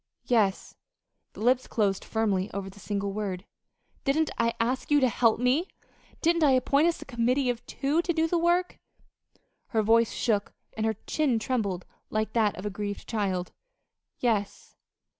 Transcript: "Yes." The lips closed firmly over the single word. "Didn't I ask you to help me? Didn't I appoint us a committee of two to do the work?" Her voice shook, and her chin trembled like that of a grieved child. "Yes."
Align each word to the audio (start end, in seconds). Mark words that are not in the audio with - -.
"Yes." 0.25 0.73
The 1.33 1.41
lips 1.41 1.67
closed 1.67 2.03
firmly 2.03 2.49
over 2.55 2.71
the 2.71 2.79
single 2.79 3.13
word. 3.13 3.45
"Didn't 4.03 4.31
I 4.39 4.55
ask 4.59 4.89
you 4.89 4.99
to 4.99 5.07
help 5.07 5.39
me? 5.39 5.67
Didn't 6.23 6.41
I 6.43 6.53
appoint 6.53 6.87
us 6.87 7.03
a 7.03 7.05
committee 7.05 7.51
of 7.51 7.63
two 7.67 8.01
to 8.01 8.11
do 8.11 8.27
the 8.27 8.39
work?" 8.39 8.79
Her 9.67 9.83
voice 9.83 10.11
shook, 10.11 10.53
and 10.75 10.87
her 10.87 10.95
chin 11.05 11.37
trembled 11.37 11.85
like 12.09 12.33
that 12.33 12.57
of 12.57 12.65
a 12.65 12.71
grieved 12.71 13.07
child. 13.07 13.51
"Yes." 14.19 14.75